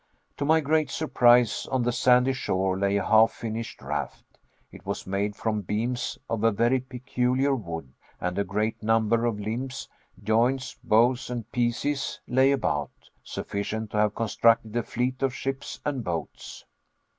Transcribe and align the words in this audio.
To 0.37 0.45
my 0.45 0.61
great 0.61 0.89
surprise, 0.89 1.67
on 1.71 1.83
the 1.83 1.91
sandy 1.91 2.33
shore 2.33 2.75
lay 2.75 2.97
a 2.97 3.05
half 3.05 3.33
finished 3.33 3.83
raft. 3.83 4.39
It 4.71 4.83
was 4.83 5.05
made 5.05 5.35
from 5.35 5.61
beams 5.61 6.17
of 6.27 6.43
a 6.43 6.49
very 6.49 6.79
peculiar 6.79 7.53
wood, 7.55 7.93
and 8.19 8.35
a 8.39 8.43
great 8.43 8.81
number 8.81 9.27
of 9.27 9.39
limbs, 9.39 9.87
joints, 10.23 10.73
boughs, 10.83 11.29
and 11.29 11.51
pieces 11.51 12.19
lay 12.27 12.51
about, 12.51 12.89
sufficient 13.23 13.91
to 13.91 13.97
have 13.97 14.15
constructed 14.15 14.75
a 14.75 14.81
fleet 14.81 15.21
of 15.21 15.35
ships 15.35 15.79
and 15.85 16.03
boats. 16.03 16.65